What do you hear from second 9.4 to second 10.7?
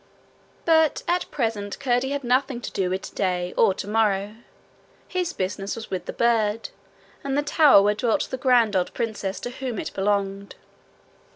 to whom it belonged.